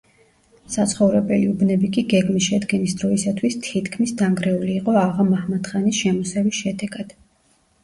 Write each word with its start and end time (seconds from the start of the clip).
საცხოვრებელი 0.75 1.49
უბნები 1.49 1.89
კი 1.97 2.03
გეგმის 2.13 2.47
შედგენის 2.47 2.97
დროისათვის 3.03 3.59
თითქმის 3.69 4.15
დანგრეული 4.23 4.73
იყო 4.81 4.99
აღა-მაჰმად-ხანის 5.05 6.03
შემოსევის 6.03 6.65
შედეგად. 6.65 7.17